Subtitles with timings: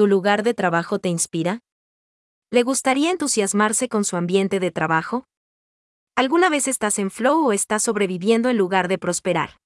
[0.00, 1.60] ¿Tu lugar de trabajo te inspira?
[2.50, 5.26] ¿Le gustaría entusiasmarse con su ambiente de trabajo?
[6.16, 9.58] ¿Alguna vez estás en flow o estás sobreviviendo en lugar de prosperar?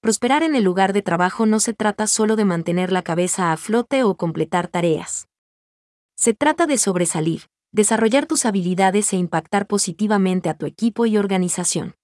[0.00, 3.56] Prosperar en el lugar de trabajo no se trata solo de mantener la cabeza a
[3.56, 5.28] flote o completar tareas.
[6.16, 11.94] Se trata de sobresalir, desarrollar tus habilidades e impactar positivamente a tu equipo y organización.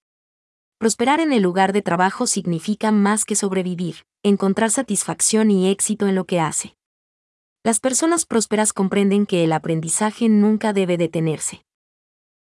[0.79, 6.15] Prosperar en el lugar de trabajo significa más que sobrevivir, encontrar satisfacción y éxito en
[6.15, 6.77] lo que hace.
[7.63, 11.63] Las personas prósperas comprenden que el aprendizaje nunca debe detenerse.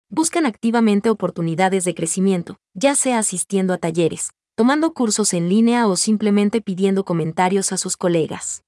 [0.10, 5.98] Buscan activamente oportunidades de crecimiento, ya sea asistiendo a talleres, tomando cursos en línea o
[5.98, 8.64] simplemente pidiendo comentarios a sus colegas.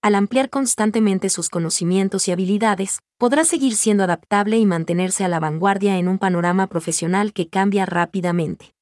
[0.00, 5.38] Al ampliar constantemente sus conocimientos y habilidades, podrá seguir siendo adaptable y mantenerse a la
[5.38, 8.74] vanguardia en un panorama profesional que cambia rápidamente.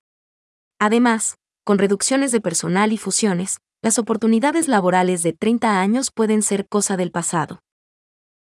[0.78, 6.66] Además, con reducciones de personal y fusiones, las oportunidades laborales de 30 años pueden ser
[6.68, 7.60] cosa del pasado.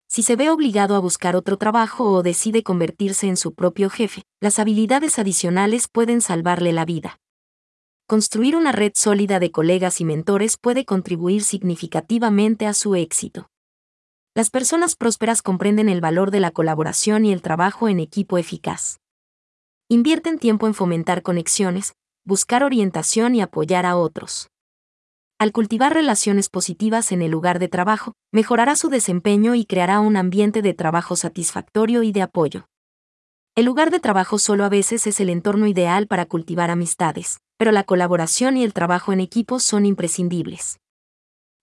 [0.08, 4.24] Si se ve obligado a buscar otro trabajo o decide convertirse en su propio jefe,
[4.42, 7.20] las habilidades adicionales pueden salvarle la vida
[8.08, 13.50] construir una red sólida de colegas y mentores puede contribuir significativamente a su éxito.
[14.36, 19.00] Las personas prósperas comprenden el valor de la colaboración y el trabajo en equipo eficaz.
[19.90, 21.94] Invierten tiempo en fomentar conexiones,
[22.26, 24.50] buscar orientación y apoyar a otros.
[25.38, 30.16] Al cultivar relaciones positivas en el lugar de trabajo, mejorará su desempeño y creará un
[30.16, 32.68] ambiente de trabajo satisfactorio y de apoyo.
[33.54, 37.74] El lugar de trabajo solo a veces es el entorno ideal para cultivar amistades, pero
[37.74, 40.80] la colaboración y el trabajo en equipo son imprescindibles.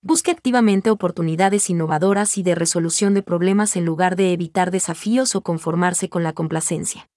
[0.03, 5.41] Busque activamente oportunidades innovadoras y de resolución de problemas en lugar de evitar desafíos o
[5.41, 7.09] conformarse con la complacencia.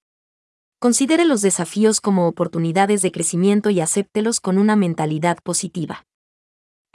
[0.79, 6.05] Considere los desafíos como oportunidades de crecimiento y acéptelos con una mentalidad positiva.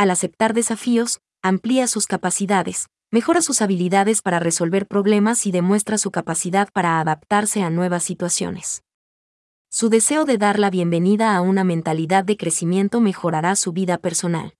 [0.01, 6.11] Al aceptar desafíos, amplía sus capacidades, mejora sus habilidades para resolver problemas y demuestra su
[6.11, 8.83] capacidad para adaptarse a nuevas situaciones.
[9.69, 14.55] Su deseo de dar la bienvenida a una mentalidad de crecimiento mejorará su vida personal.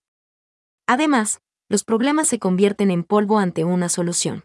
[0.85, 4.43] Además, los problemas se convierten en polvo ante una solución.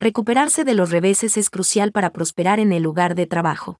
[0.00, 3.78] Recuperarse de los reveses es crucial para prosperar en el lugar de trabajo.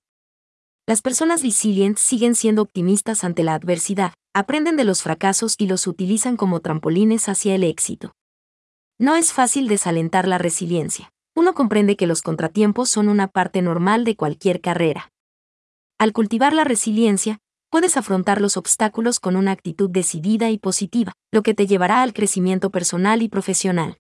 [0.87, 5.89] Las personas resilient siguen siendo optimistas ante la adversidad, aprenden de los fracasos y los
[5.89, 8.13] utilizan como trampolines hacia el éxito.
[8.97, 11.11] No es fácil desalentar la resiliencia.
[11.35, 15.11] Uno comprende que los contratiempos son una parte normal de cualquier carrera.
[15.99, 17.39] Al cultivar la resiliencia,
[17.69, 22.13] puedes afrontar los obstáculos con una actitud decidida y positiva, lo que te llevará al
[22.13, 23.99] crecimiento personal y profesional.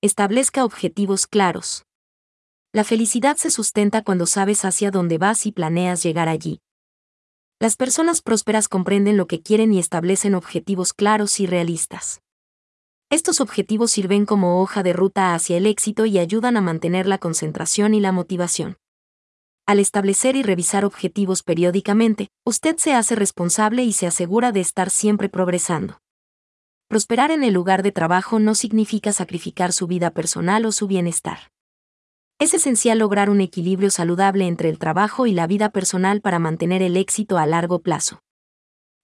[0.00, 1.84] Establezca objetivos claros.
[2.72, 6.60] La felicidad se sustenta cuando sabes hacia dónde vas y planeas llegar allí.
[7.62, 12.20] Las personas prósperas comprenden lo que quieren y establecen objetivos claros y realistas.
[13.08, 17.18] Estos objetivos sirven como hoja de ruta hacia el éxito y ayudan a mantener la
[17.18, 18.78] concentración y la motivación.
[19.64, 24.90] Al establecer y revisar objetivos periódicamente, usted se hace responsable y se asegura de estar
[24.90, 26.00] siempre progresando.
[26.88, 31.52] Prosperar en el lugar de trabajo no significa sacrificar su vida personal o su bienestar.
[32.42, 36.82] Es esencial lograr un equilibrio saludable entre el trabajo y la vida personal para mantener
[36.82, 38.18] el éxito a largo plazo.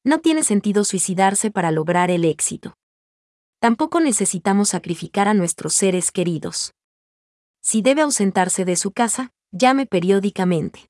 [0.02, 2.74] No tiene sentido suicidarse para lograr el éxito.
[3.60, 6.72] Tampoco necesitamos sacrificar a nuestros seres queridos.
[7.62, 10.88] Si debe ausentarse de su casa, llame periódicamente.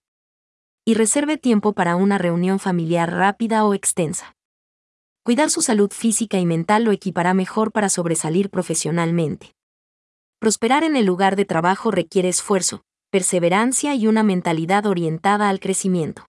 [0.87, 4.37] Y reserve tiempo para una reunión familiar rápida o extensa.
[5.23, 9.58] Cuidar su salud física y mental lo equipará mejor para sobresalir profesionalmente.
[10.41, 16.27] Prosperar en el lugar de trabajo requiere esfuerzo, perseverancia y una mentalidad orientada al crecimiento.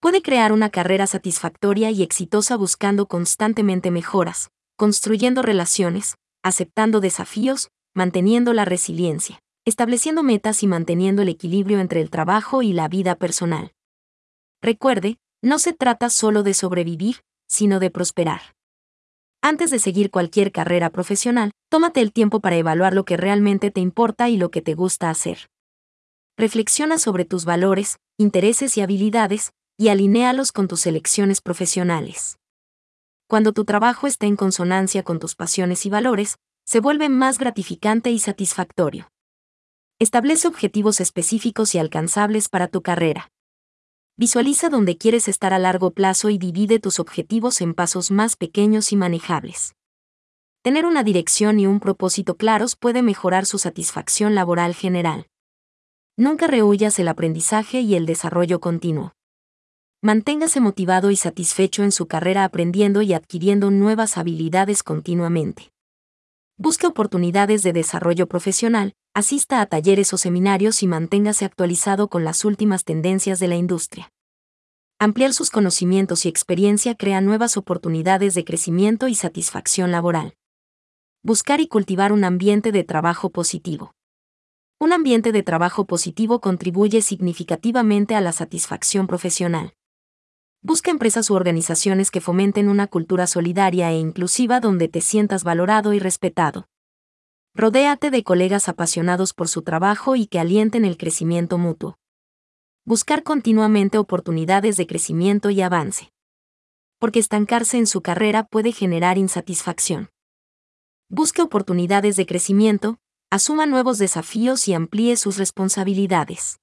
[0.00, 8.52] Puede crear una carrera satisfactoria y exitosa buscando constantemente mejoras, construyendo relaciones, aceptando desafíos, manteniendo
[8.52, 13.72] la resiliencia estableciendo metas y manteniendo el equilibrio entre el trabajo y la vida personal.
[14.62, 17.16] Recuerde, no se trata solo de sobrevivir,
[17.48, 18.55] sino de prosperar.
[19.48, 23.80] Antes de seguir cualquier carrera profesional, tómate el tiempo para evaluar lo que realmente te
[23.80, 25.46] importa y lo que te gusta hacer.
[26.36, 32.40] Reflexiona sobre tus valores, intereses y habilidades, y alinéalos con tus elecciones profesionales.
[33.28, 38.10] Cuando tu trabajo está en consonancia con tus pasiones y valores, se vuelve más gratificante
[38.10, 39.12] y satisfactorio.
[40.00, 43.30] Establece objetivos específicos y alcanzables para tu carrera.
[44.18, 48.90] Visualiza dónde quieres estar a largo plazo y divide tus objetivos en pasos más pequeños
[48.92, 49.74] y manejables.
[50.62, 55.26] Tener una dirección y un propósito claros puede mejorar su satisfacción laboral general.
[56.16, 59.12] Nunca rehuyas el aprendizaje y el desarrollo continuo.
[60.00, 65.72] Manténgase motivado y satisfecho en su carrera aprendiendo y adquiriendo nuevas habilidades continuamente.
[66.58, 72.46] Busque oportunidades de desarrollo profesional, asista a talleres o seminarios y manténgase actualizado con las
[72.46, 74.10] últimas tendencias de la industria.
[74.98, 80.34] Ampliar sus conocimientos y experiencia crea nuevas oportunidades de crecimiento y satisfacción laboral.
[81.22, 83.92] Buscar y cultivar un ambiente de trabajo positivo.
[84.80, 89.74] Un ambiente de trabajo positivo contribuye significativamente a la satisfacción profesional.
[90.66, 95.92] Busca empresas u organizaciones que fomenten una cultura solidaria e inclusiva donde te sientas valorado
[95.92, 96.66] y respetado.
[97.54, 101.98] Rodéate de colegas apasionados por su trabajo y que alienten el crecimiento mutuo.
[102.84, 106.10] Buscar continuamente oportunidades de crecimiento y avance.
[106.98, 110.10] Porque estancarse en su carrera puede generar insatisfacción.
[111.08, 112.98] Busque oportunidades de crecimiento,
[113.30, 116.58] asuma nuevos desafíos y amplíe sus responsabilidades.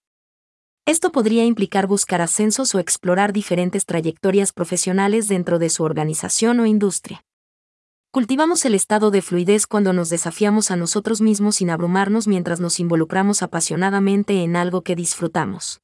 [0.85, 6.65] Esto podría implicar buscar ascensos o explorar diferentes trayectorias profesionales dentro de su organización o
[6.65, 7.23] industria.
[8.11, 12.81] Cultivamos el estado de fluidez cuando nos desafiamos a nosotros mismos sin abrumarnos mientras nos
[12.81, 15.79] involucramos apasionadamente en algo que disfrutamos.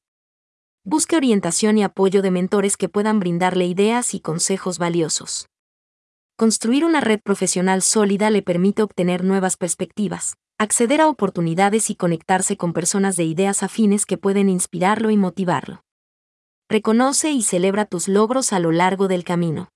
[0.84, 5.48] Busque orientación y apoyo de mentores que puedan brindarle ideas y consejos valiosos.
[6.36, 12.58] Construir una red profesional sólida le permite obtener nuevas perspectivas, acceder a oportunidades y conectarse
[12.58, 15.84] con personas de ideas afines que pueden inspirarlo y motivarlo.
[16.68, 19.70] Reconoce y celebra tus logros a lo largo del camino.